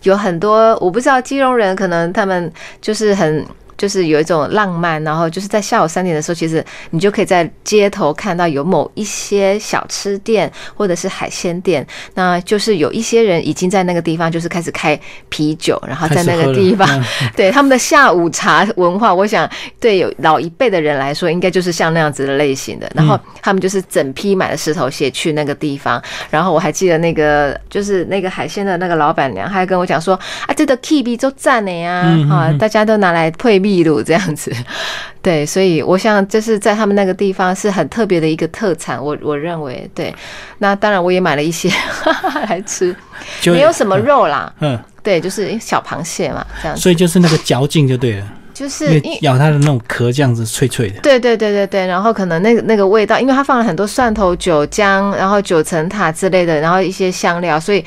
[0.08, 3.46] 有很多我不知道，金融人可能他们就是很。
[3.78, 16.88] 就是有一种浪漫，然后就是在下午三点的时候，其实你就可以在街头看到有某一些小吃店或者是海鲜店，那就是有一些人已经在那个地方就是开始开啤酒，然后在那个 地方，
[17.36, 22.90] 对他们的下午茶文化，我想对有老一辈的人来说，应该就是像那样子的类型的。
[22.94, 33.67] 然后他们就是整批买了石头鞋去那个地方，然后我还记得那个就是那个海鲜的那个老板娘，还跟我讲说啊，这个 K B 都赞的呀，啊，大家都拿来配。
[33.68, 34.50] 秘鲁这样子，
[35.20, 40.14] 对，所以我想就是在他们那个地方是很特别的一个特产，我我认为对。
[40.56, 41.70] 那当然我也买了一些
[42.48, 42.96] 来吃，
[43.44, 46.74] 没有什么肉啦，嗯，对，就是小螃蟹嘛，这样。
[46.74, 51.00] 所以就是那个嚼劲就对了，就是咬它的那种壳这样子脆脆的。
[51.02, 57.84] 对对对对对，然后可能那个那个味道，因为它放了很多蒜头、酒浆，然后九层塔之类的，然后一些香料，所以。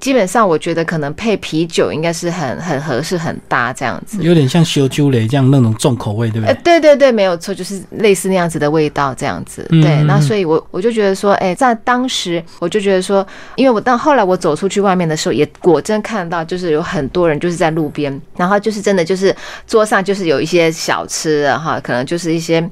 [0.00, 6.54] 基本上，我觉得可能配啤酒应该是很很合适、很搭这样子，有点像修酒雷这样那种重口味，对不对？
[6.54, 9.62] 呃，对对对，没有错，就是类似那样子的味道这样子。
[9.70, 19.36] 对，那所以我我就觉得说，哎，在当时我就觉得说，因为我到后来我走出去外面的时候，也果真看到就是有很多人就是在路边，然后就是真的就是
[19.66, 22.66] 桌上就是有一些小吃哈，可能就是一些。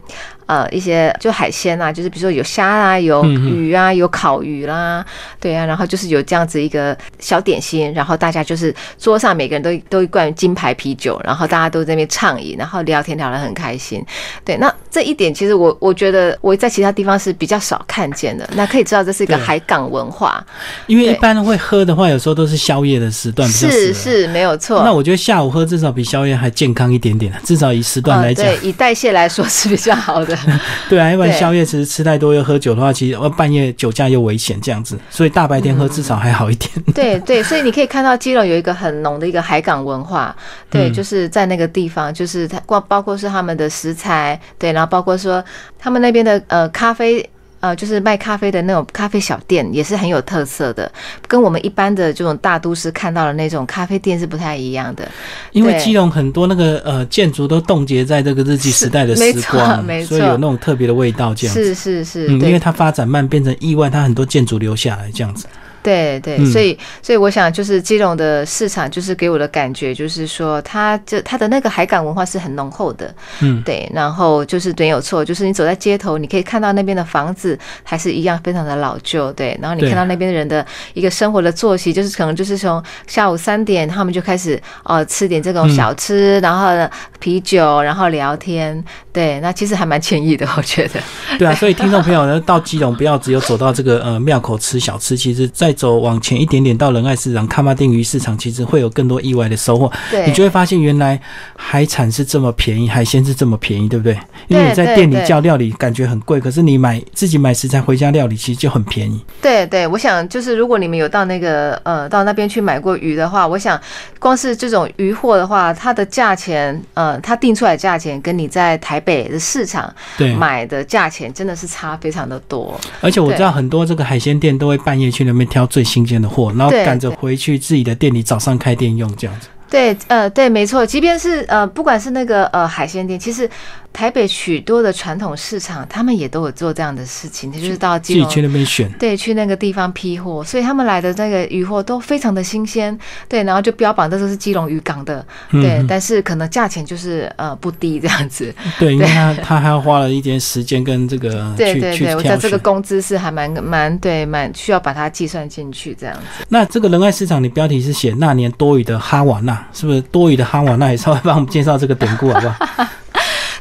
[0.49, 5.05] 呃，一些就海鲜啊，就是比如说有虾啊，有鱼啊，有烤鱼啦，
[5.39, 14.03] 对啊，然后就是有这样子一个小点心，然后大家就是桌上每个人都都一罐金牌啤酒，然后大家都在那边畅饮，然后聊天聊得很开心。
[14.43, 20.43] 对，那这一点其实我我觉得我在其他地方是比较少看见的，那可以知道这是一个海港文化。
[20.87, 24.83] 因为一般会喝的话，有时候都是宵夜的时段，是是没有错。
[24.83, 30.38] 那我觉得下午喝至少比宵夜还健康一点点，至少以时段来讲，对，以代谢来说是比较好的。
[30.89, 36.71] 对啊，要不然宵夜其实吃太多又喝酒的话，其实半夜酒驾又危险这样子，所以大白天喝至少还好一点。
[36.95, 40.35] 对对，所以你可以看到基隆有一个很浓的一个海港文化，
[40.71, 45.45] 对，就是在那个地方，就是它包包括是他们的食材，对，然后包括说
[45.79, 47.29] 他们那边的呃咖啡。
[47.61, 50.91] 呃，就是卖咖啡的那种咖啡小店，也是很有特色的，
[51.27, 55.09] 跟我们一般的这种大都市看到的那种咖啡店是不太一样的。
[55.53, 61.35] 因为基隆很多那个呃建筑都冻结在这个日记时代的时光，所以有那种特别的味道。
[61.35, 65.47] 这样是是是，嗯，因为它发展慢变成意外，它很多建筑留下来这样子。
[65.89, 73.91] 对对，嗯所以所以我想，就是基隆的市场，就是给我的感觉，就是说，它就它的那个海港文化是很浓厚的，嗯，对。
[73.95, 79.59] 然后就是没有错，就是你走在街头，你可以看到那边的房子还是一样非常的老旧，对。
[79.63, 89.41] 然后你看到那边的人的一个生活的作息，就是可能就是从下午三点，他们就开始呃吃点这种嗯小吃，然后呢啤酒，然后聊天，对。
[89.41, 91.01] 那其实还蛮惬意的，我觉得。
[91.39, 99.91] 对啊，所以听众朋友呢，到基隆不要只有走到这个呃庙口吃小吃，其实再走往前一点点到仁爱市场、卡巴丁鱼市场，其实会有更多意外的收获。
[100.11, 101.19] 对，你就会发现原来
[101.55, 104.19] 海产是这么便宜，海鲜是这么便宜，对不对？
[104.49, 109.21] 因为你在店里叫料理感觉很贵，可是你买自己买食材回家料理，其实就很便宜。
[109.41, 113.81] 对对，我想就是如果你们有到那个呃到那边去买过鱼的话，我想
[114.19, 122.79] 光是这种鱼货的话，它的价钱呃它定出来的价钱跟你在台北的市场对，买的价钱真的是差非常的多。
[123.01, 129.49] 而且我知道很多这个海鲜店都会半夜去那边挑最新鲜的货，然后赶着回去自己的店里早上开店用这样子。
[129.71, 133.49] 对，呃，对，没错，即便是呃，不管是那个呃海鲜店，其实
[133.93, 138.91] 台北许多的传统市场，他们也都有做这样的事情，就是到基隆自己去那边选。
[138.93, 142.97] 对，去那个地方批货，所以他们来的那个鱼货都非常的新鲜，
[143.29, 152.59] 对，然后就标榜这都是基隆渔港的，对，嗯但是可能价钱就是呃不低这样子，对，因为他他还要花了一点时间跟这个 去去对对对，我觉挑得这个。
[152.59, 156.45] 工资是还蛮蛮对蛮需要把它计算进去这样子。
[156.51, 160.91] 那这个仁爱市场，你标题是写那年多余的哈瓦那，是不是多余的哈瓦那？
[160.91, 162.87] 也稍微帮我们介绍这个典故好不好？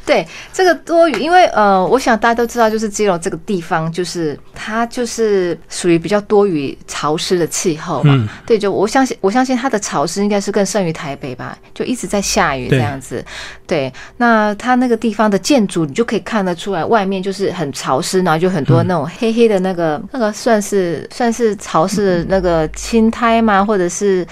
[0.05, 8.13] 对这个多余，因为呃，我想大家都知道，就是基隆这个地方，就是它就是属于比较多雨潮湿的气候嘛。
[8.15, 13.21] 嗯，对，就我相信，我相信它的潮湿应该是更胜于台北吧，就一直在下雨这样子。
[13.67, 23.65] 对，那它那个地方的建筑，你就可以看得出来，外面就是很潮湿，然后就很多那种黑黑的那个、那个算是算是潮湿的那个青苔吗？
[23.65, 24.25] 或者是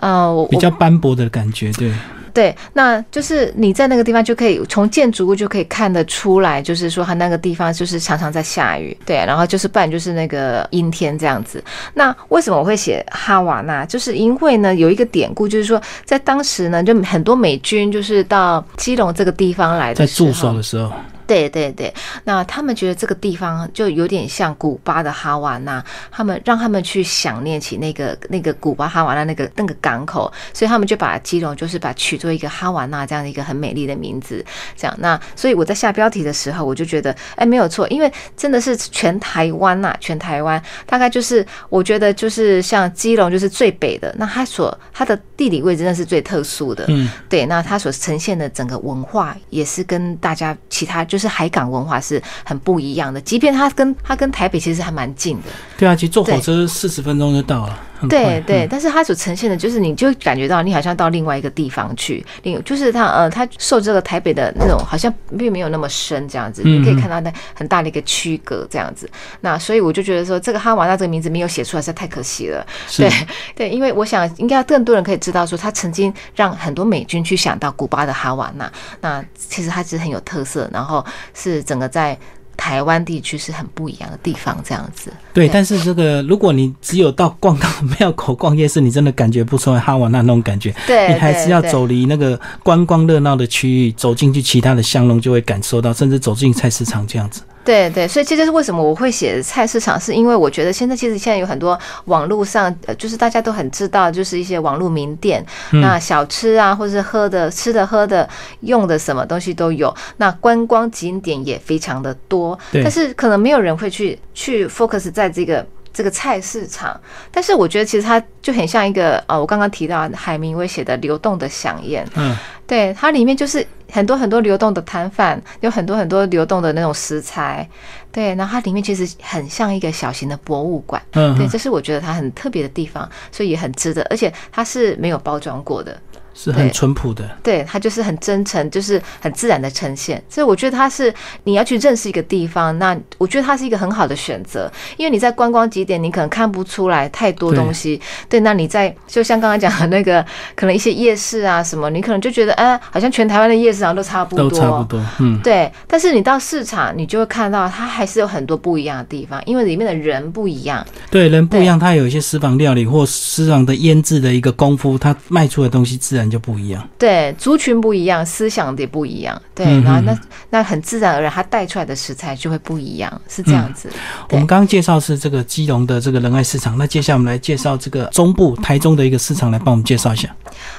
[0.00, 1.92] 呃，比较斑驳的感觉，对。
[2.32, 11.62] 对，那就是你在那个地方就可以从建筑物就可以看得出来，就是说它那个地方就是常常在下雨，对，然后就是不然就是那个阴天这样子。
[11.92, 13.84] 那为什么我会写哈瓦那？
[13.84, 20.92] 就是因为呢有一个典故，就是说在当时呢，就很多美军就是到基隆这个地方来在的时候，驻守的时候，
[21.30, 34.44] 对对对，那他们觉得这个地方就有点像古巴的哈瓦那，他们让他们去想念起那个那个古巴哈瓦那那个那个港口，所以他们就把基隆就是把取做一个哈瓦那这样的一个很美丽的名字，
[34.76, 34.96] 这样。
[34.98, 58.68] 那所以我在下标题的时候，我就觉得哎没有错，因为真的是全台湾呐、全台湾大概就是我觉得就是像基隆就是最北的，那它所它的地理位置真的是最特殊的，嗯，对，那它所呈现的整个文化也是跟大家其他就是海港文化是很不一样的，即便它跟它跟台北其实还蛮近的，对啊，其实坐火车四十分钟就到了，对对，嗯。
[58.70, 66.80] 但是它所呈现的就是你就感觉到你好像到另外一个地方去，另就是它呃它受这个台北的那种好像并没有那么深这样子，嗯。
[66.80, 69.08] 你可以看到那很大的一个区隔这样子，
[69.40, 73.10] 那所以我就觉得说这个哈瓦那这个名字没有写出来实在太可惜了，对
[73.54, 82.16] 对，因为我想应该更多人可以知道说，他曾经让很多美军去想到古巴的哈瓦那，那其实它其实很有特色，然后是整个在
[82.56, 85.12] 台湾地区是很不一样的地方，这样子。
[85.32, 90.74] 对，对但是这个如果你只有到逛到庙口逛夜市，你真的感觉不出来哈瓦那那种感觉。
[90.86, 97.42] 对你还是要走离那个观光热闹的区域，走进去其他的巷弄，就会感受到，甚至走进菜市场这样子。
[97.64, 108.28] 对对，所以这就是为什么我会写菜市场，是因为我觉得现在其实现在有很多网络上，呃，就是大家都很知道，就是一些网络名店，嗯那小吃啊，或是喝的、吃的、喝的、
[108.60, 109.94] 用的，什么东西都有。
[110.16, 115.66] 那观光景点也非常的多，但是可能没有人会去去 focus 在这个。
[115.92, 116.98] 这个菜市场，
[117.32, 122.38] 但是我觉得其实它就很像一个呃，我刚刚提到海明威写的《流动的响宴》，嗯，
[122.70, 127.68] 对，它里面就是很多很多流动的摊贩，有很多很多流动的那种食材，
[128.12, 136.00] 对，然后它里面其实很像一个小型的博物馆，对，嗯对，这是我觉得它很特别的地方，所以也很值得，而且它是没有包装过的，
[136.34, 137.28] 是很淳朴的。
[137.42, 141.12] 对，他就是很真诚，就是很自然的呈现，所以我觉得他是
[141.44, 160.84] 你要去认识一个地方，那我觉得它是一个很好的选择，因为你在观光景点，你可能看不出来太多东西，对，那你在就像刚刚讲的那个，可能一些夜市啊什么，你可能就觉得，哎，好像全台湾的夜市好像都差不多，都差不多，嗯，对，但是你到市场，你就会看到它还是有很多不一样的地方，因为里面的人不一样。
[161.10, 166.88] 对，人不一样，他有一些私房料理或私房的腌制的一个功夫，他卖出的东西自然然就不一样。
[166.98, 169.40] 对，族群不一样，思想也不一样。
[169.54, 170.18] 对，嗯然后那嗯
[170.50, 173.90] 那很自然而然，它带出来的食材就会不一样，是这样子。
[174.30, 180.34] 我们刚刚介绍是这个基隆的这个仁爱市场，那接下来我们来介绍这个中部台中的一个市场，来帮我们介绍一下。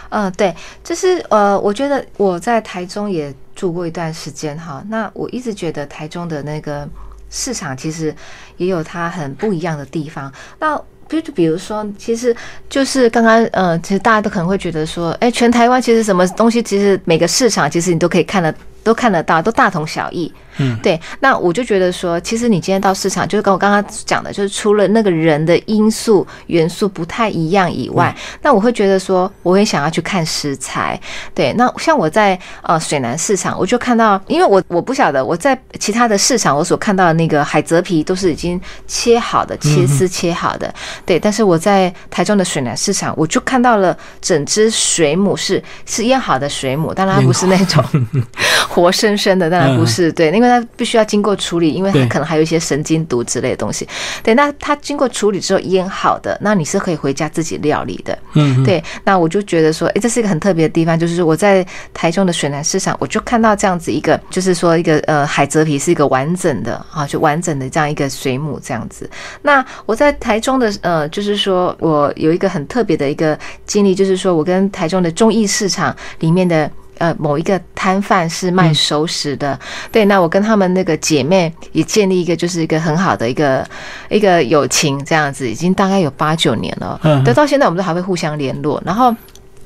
[0.09, 6.87] 嗯、对，就是呃，我觉得我在台中也住过一段时间哈，那我一直觉得台中的那个
[7.29, 8.13] 市场其实
[8.57, 10.31] 也有它很不一样的地方。
[10.59, 10.79] 那
[11.17, 12.35] 比就比如说，其实
[12.69, 20.31] 就是刚刚呃，其实大家都可能会觉得说，哎，全台湾其实什么东西，其实每个市场其实你都可以看得都看得到，都大同小异。
[20.61, 30.99] 嗯，对，那我就觉得说，其实你今天到市场，就是跟我刚刚讲的，就是除了那个人的因素元素不太一样以外，那我会觉得说，我也想要去看食材。
[31.33, 40.73] 对，那像我在呃水南市场，我就看到，因为我我不晓得我在其他的市场我所看到的那个海蜇皮都是已经切好的，切丝切好的。
[41.05, 47.83] 对，但是我在台中的水南市场，我就看到了整只水母是是腌好的水母，当然它不是那种
[48.69, 50.11] 活生生的，当然不是。
[50.11, 53.87] 对，因为它必须要经过处理，因为它可能还有一些神经毒之类的东西。
[54.21, 58.17] 对，那它经过处理之后腌好的，那你是可以回家自己料理的。
[58.33, 69.09] 嗯，对，那我就觉得说，诶，这是一个很特别的地方，就是我在台中的水南市场，我就看到这样子一个，就是说一个呃海蜇皮是一个完整的啊，就完整的这样一个水母这样子。
[69.41, 76.69] 那我在台中的呃，就是说我有一个很特别的一个经历，就是说我跟台中的中艺市场里面的。
[77.01, 79.59] 呃，某一个摊贩是卖熟食的，
[79.91, 83.67] 对，那我跟他们那个姐妹也建立一个，就是一个很好的一个
[84.09, 86.99] 一个友情，这样子，已经大概有八九年了。
[87.03, 88.79] 嗯对，到现在我们都还会互相联络。
[88.85, 89.15] 然后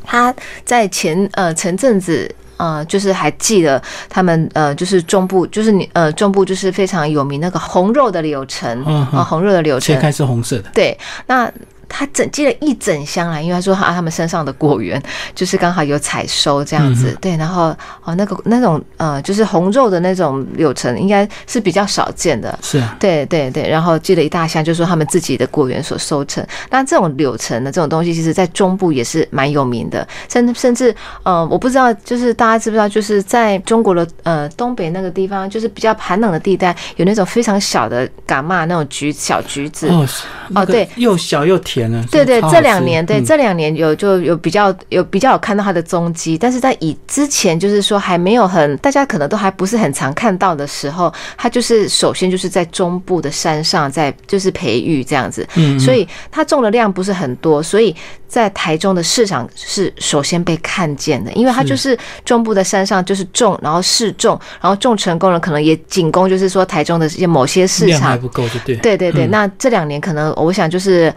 [0.05, 0.33] 他
[0.63, 2.33] 在前呃前阵子。
[2.57, 10.69] 呃，就是还记得他们呃，就是中部，就是你呃中部就是非常有名那个红肉的柳橙嗯啊、红肉的柳橙切，开是红色的。
[10.73, 11.51] 对，那
[11.97, 15.01] 他整寄了一整箱来，因为他说啊，他们身上的果园
[15.33, 22.57] 就是刚好有采收这样子，嗯对，然后哦那个那种呃就是红肉的那种柳橙，应该是比较少见的。
[22.61, 26.45] 是啊，对对对，然后寄了一大箱，就说他们自己的果园所收成。
[26.69, 30.93] 那这种柳橙的这种东西，其实在中部也是蛮有名的，甚甚至
[31.23, 39.87] 呃，我不知道，就是大家知不知道，就是在中国的呃东北那个地方，就是比较寒冷的地带，有那种非常小的嘎嘛那种橘小橘子。
[39.87, 40.05] 哦，
[40.49, 42.05] 那个对又小又甜啊。
[42.11, 43.25] 对对，这两年对嗯。
[43.25, 57.95] 这两年有就有比较有比较有看到它的踪迹，但是在以之前就是说还没有很大家可能都还不是很常看到的时候，它就是首先就是在中部的山上在就是培育这样子，嗯，所以它种的量不是很多，所以
[58.35, 68.75] 在台中的市场是首先被看见的，因为它就是中部的山上就是种，然后试种，然后种成功了，可能也仅供就是说台中的某些市场还不够，就对。
[68.75, 71.13] 对对对，嗯那这两年可能我想就是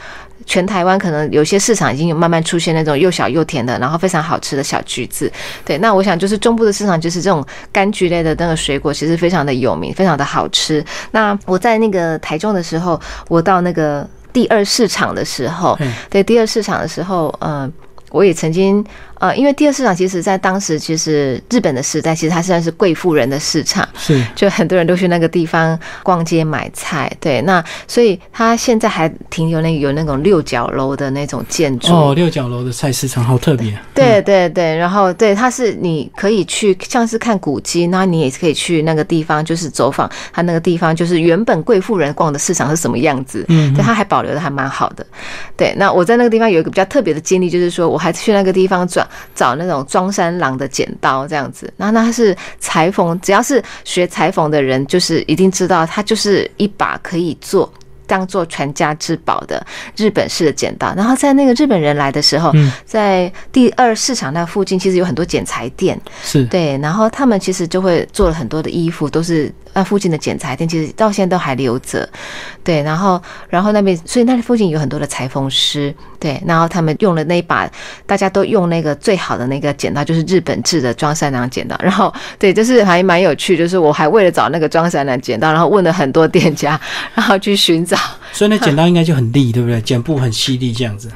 [0.47, 5.29] 全台湾可能有些市场已经有慢慢出现那种又小又甜的，然后非常好吃的小橘子。
[5.65, 7.45] 对，那我想就是中部的市场就是这种
[7.75, 10.85] 柑橘类的那个水果，其实非常的有名，非常的好吃。
[11.11, 14.09] 那我在那个台中的时候，我到那个
[14.39, 17.69] 第二市场的时候，嘿对第二市场的时候，呃。
[18.11, 18.83] 我也曾经，
[19.19, 31.93] 呃，因为第二市场其实在当时，其实日本的时代，其实它算是贵妇人的市场，是就很多人都去那个地方逛街买菜，对，那所以它现在还停留那有那种六角楼的那种建筑。
[31.93, 33.77] 哦，六角楼的菜市场好特别。
[33.95, 43.45] 对对对，然后对，它是你可以去，像是看古迹，那你也可以去那个地方，就是走访它那个地方，就是原本贵妇人逛的市场是什么样子。
[43.49, 45.05] 嗯，对，它还保留的还蛮好的。
[45.57, 51.73] 对，那我在那个地方有一个比较特别的经历，就是说我还去那个地方找找那种装山郎的剪刀这样子。
[51.77, 57.73] 然后那它是裁缝，只要是学裁缝的人，就是一定知道，它就是一把可以做。
[58.07, 59.63] 当做传家之宝的
[59.95, 72.09] 日本式的剪刀，然后在那个日本人来的时候，嗯在第二市场那附近，其实有很多剪裁店，是对，然后他们其实就会做了很多的衣服，都是那附近的剪裁店，其实到现在都还留着。
[72.65, 77.71] 对，然后然后那边，所以那里附近有很多的裁缝师，对，然后他们用了那一把，
[78.07, 81.79] 大家都用那个最好的那个剪刀，就是日本制的装山郎剪刀。
[81.83, 86.79] 然后对，就是还蛮有趣，就是我还为了找那个装山郎剪刀，然后问了很多店家，
[87.15, 87.97] 然后去寻找。
[88.33, 89.81] 所以那剪刀应该就很利，对不对？
[89.81, 91.11] 剪布很犀利这样子。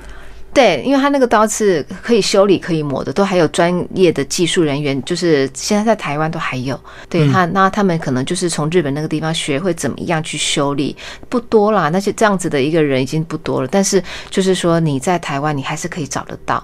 [0.54, 6.78] 对，因为他那个刀是可以修理、可以磨的，都还有专业的技术人员，就是现在在台湾都还有。
[7.08, 10.94] 对他，那他们可能就是从日本那个地方学会怎么样去修理，
[11.28, 11.88] 不多啦。
[11.88, 16.62] 那些这样子的一个人已经不多了，但是就是说你在台湾，你还是可以找得到。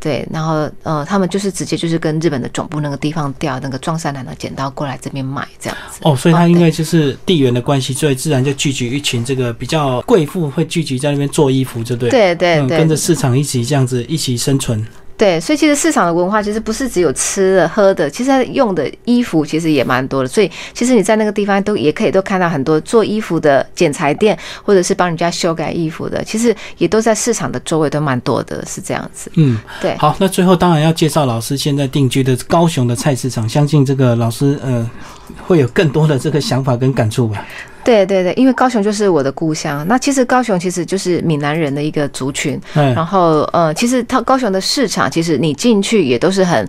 [0.00, 6.00] 对，然后呃，他们就是直接就是跟日本的总部那个地方调那个撞山男的剪刀过来这边买这样子。
[6.02, 12.10] 哦，所以它对应该就是地缘的关系，所以自然就聚集一群这个比较贵妇会聚集在那边做衣服，就对了。
[12.10, 14.84] 对对对嗯跟着市场一起这样子一起生存。
[15.20, 20.28] 对，所以其实市场的文化其实不是只有吃的喝的，其实它用的衣服其实也蛮多的。
[20.28, 29.30] 所以其实你在那个地方都也可以都看到很多做衣服的剪裁店，或者是帮人家修改衣服的，其实也都在市场的周围都蛮多的，是这样子。
[29.34, 29.94] 嗯，对。
[29.98, 34.90] 好，那最后当然要介绍老师现在定居的高雄的菜市场，相信这个老师呃
[35.46, 37.44] 会有更多的这个想法跟感触吧。
[37.84, 39.86] 对对对，因为高雄就是我的故乡。
[39.88, 42.60] 那其实高雄其实就是闽南人的一个族群。
[42.74, 46.68] 嗯然后呃，其实它高雄的市场，其实你进去也都是很，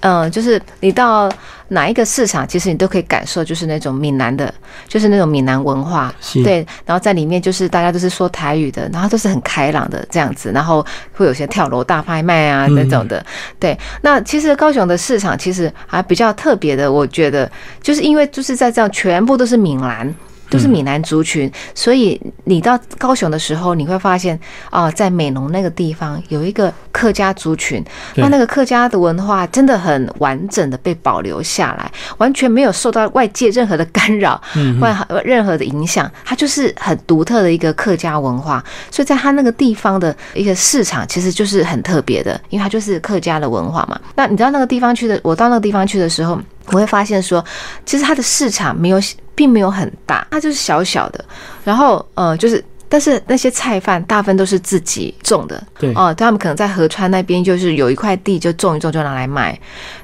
[0.00, 1.30] 嗯、就是你到
[1.68, 4.52] 哪一个市场，其实你都可以感受，就是那种闽南的，
[4.88, 6.12] 就是那种闽南文化。
[6.20, 13.24] 是对，然后在里面就是大家都是说台语的，然后都是很开朗的这样子，然后会有些跳楼大拍卖啊嗯那种的。
[13.58, 17.50] 对，那其实高雄的市场其实还比较特别的，我觉得
[17.82, 20.12] 就是因为就是在这样全部都是闽南。
[20.50, 24.38] 都是闽南族群，所以你到高雄的时候，你会发现
[24.68, 27.82] 啊、在美浓那个地方有一个客家族群，
[28.16, 34.94] 那那个客家的文化真的很完整的被保留下来，完全没有受到外界任何的干扰，嗯外
[35.24, 43.98] 任何的影响，它就是很独特的一个客家文化，所以在它那个地方的一个市场，其实就是很特别的，因为它就是客家的文化嘛。
[44.16, 46.40] 那你知道那个地方去的，我到那个地方去的时候，
[46.70, 47.44] 我会发现说，
[47.84, 48.98] 其实它的市场没有，
[49.34, 51.24] 并没有很大，它就是小小的，
[51.64, 52.64] 然后呃，就是。
[52.92, 59.56] 但是那些菜贩大部分都是自己种的，对哦，他们可能在河川那边就是有一块地就种一种就拿来卖，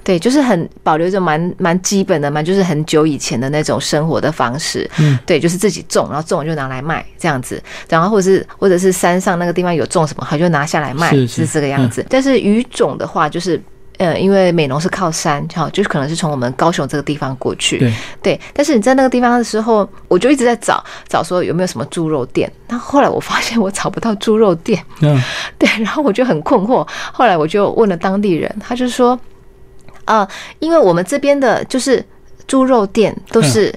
[0.04, 12.06] 对，就是很保留着蛮蛮基本的嘛，就是很久以前的那种生活的方式，嗯，对，就是自己种，然后种就拿来卖这样子，然后或者是或者是山上那个地方有种什么，他就拿下来卖，是是这个样子。
[12.08, 13.60] 但是鱼种的话，就是。
[13.98, 17.92] 呃，因为美浓是靠山，哈，就是可能是从我们高雄这个地方过去，对，
[18.22, 22.50] 对，但是你在那个地方的时候，我就一直在找找说有没有什么猪肉店。
[22.68, 25.20] 那后来我发现我找不到猪肉店，嗯
[25.58, 26.86] 对，然后我就很困惑。
[27.12, 29.18] 后来我就问了当地人，他就说，
[30.04, 30.26] 呃，
[30.58, 32.04] 因为我们这边的就是
[32.46, 33.74] 猪肉店都是。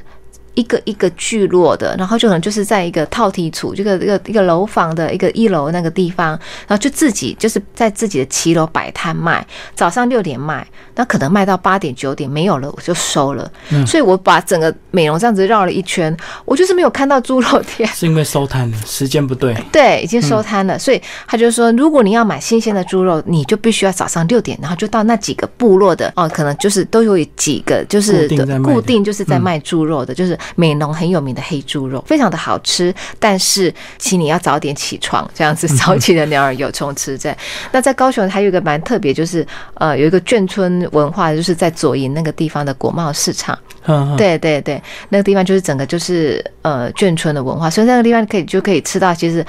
[0.56, 6.30] 一个一个聚落的，然后就可能就是在一个套体处，这个一个一个楼房的一个一楼那个地方，
[6.68, 9.46] 然后就自己就是在自己的骑楼摆摊卖，
[9.76, 13.50] 早上六点卖，那可能卖到八点九点没有了，我就收了。
[13.70, 17.90] 嗯所以我把整个美容这样子绕了一圈，我就是没有看到猪肉店。
[17.90, 19.56] 是因为收摊了，时间不对。
[19.72, 28.28] 对，已经收摊了，所以他就说，如果你要买新鲜的猪肉，你就必须要早上六点，然后就到那几个部落的哦，可能就是都有几个就是
[28.64, 37.18] 固定就是在卖猪肉的，就是美浓很有名的黑猪肉，非常的好吃，但是请你要早点起床，这样子早起的鸟儿有虫吃。
[37.18, 37.38] 在
[37.72, 43.58] 那在高雄还有一个蛮特别，就是呃有一个眷村文化，就是在左营那个地方的国贸市场。
[44.18, 49.44] 对对对，那个地方就是整个就是呃眷村的文化，所以那个地方可以就可以吃到，其实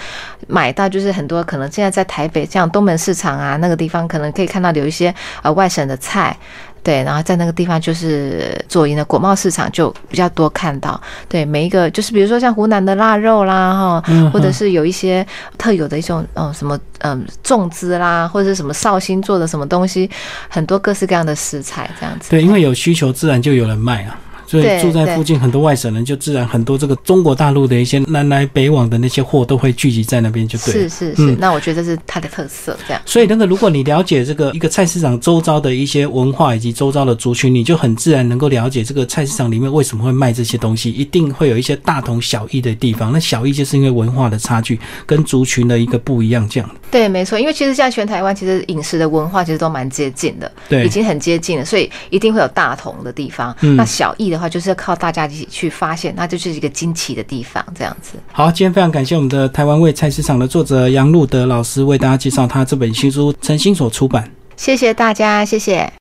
[0.47, 6.35] 买到就是很多可能现在在台北像东门市场啊那个地方，可能可以看到有一些呃外省的菜。
[6.83, 15.27] 对，然后在那个地方就是左营的国贸市场就比较多看到，对每一个就是比如说像湖南的腊肉啦哈，嗯或者是有一些
[15.59, 20.11] 特有的一种嗯什么嗯粽子啦，或者是什么绍兴做的什么东西，
[20.49, 22.31] 很多各式各样的食材这样子。
[22.31, 24.19] 对，因为有需求，自然就有人卖啊。
[24.51, 30.81] 所以住在附近很多外省人，就自然很多这个中国大陆的一些南来北往的那些货都会聚集在那边，就对了。
[30.81, 33.01] 是是是，嗯那我觉得这是它的特色，这样。
[33.07, 43.13] 所以那个，如果你了解这个一个菜市场周遭的一些文化以及周遭的族群，你就很自然能够了解这个菜市场里面为什么会卖这些东西，一定会有一些大同小异的地方。
[43.13, 46.69] 那小异就是因为文化的差距跟族群的一个不一样，这样。
[46.91, 53.55] 对，没错，因为其实现在全台湾其实饮食的文化其实都蛮接近的，对已经很接近了，所以一定会有大同的地方。
[53.61, 58.13] 嗯那小异的话，就是要靠大家一起去发现，那就是一个惊奇的地方，这样子。
[58.33, 64.31] 好，今天非常感谢我们的台湾味菜市场的作者杨路德老师为大家介绍他这本新书，诚心所出版。
[64.57, 65.93] 谢谢大家，谢谢。